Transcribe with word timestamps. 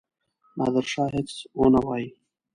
نادرشاه 0.57 1.09
هیڅ 1.15 1.29
ونه 1.59 1.81
وايي. 1.85 2.07